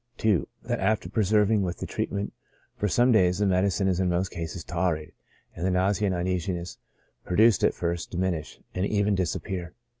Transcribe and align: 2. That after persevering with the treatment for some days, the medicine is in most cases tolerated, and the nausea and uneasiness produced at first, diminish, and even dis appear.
2. 0.17 0.47
That 0.63 0.79
after 0.79 1.07
persevering 1.09 1.61
with 1.61 1.77
the 1.77 1.85
treatment 1.85 2.33
for 2.75 2.87
some 2.87 3.11
days, 3.11 3.37
the 3.37 3.45
medicine 3.45 3.87
is 3.87 3.99
in 3.99 4.09
most 4.09 4.29
cases 4.31 4.63
tolerated, 4.63 5.13
and 5.55 5.63
the 5.63 5.69
nausea 5.69 6.07
and 6.07 6.15
uneasiness 6.15 6.79
produced 7.23 7.63
at 7.63 7.75
first, 7.75 8.09
diminish, 8.09 8.59
and 8.73 8.83
even 8.87 9.13
dis 9.13 9.35
appear. 9.35 9.75